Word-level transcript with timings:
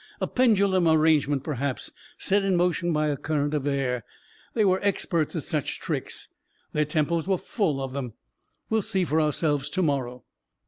"A 0.19 0.25
pendulum 0.25 0.87
arrangement, 0.87 1.43
perhaps, 1.43 1.91
set 2.17 2.43
in 2.43 2.55
motion 2.55 2.91
by 2.91 3.09
a 3.09 3.15
current 3.15 3.53
of 3.53 3.67
air. 3.67 4.03
They 4.55 4.65
were 4.65 4.79
ex 4.81 5.05
perts 5.05 5.35
at 5.35 5.43
such 5.43 5.79
tricks— 5.79 6.27
their 6.73 6.85
temples 6.85 7.27
were 7.27 7.37
full 7.37 7.79
of 7.79 7.93
them! 7.93 8.13
We'll 8.67 8.81
see 8.81 9.05
for 9.05 9.21
ourselves 9.21 9.69
to 9.69 9.83
morrow." 9.83 10.23